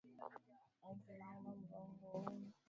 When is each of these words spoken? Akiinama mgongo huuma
Akiinama 0.89 1.49
mgongo 1.59 2.05
huuma 2.11 2.41